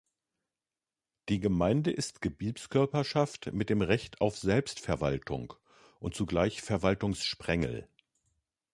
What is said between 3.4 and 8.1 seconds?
mit dem Recht auf Selbstverwaltung und zugleich Verwaltungssprengel.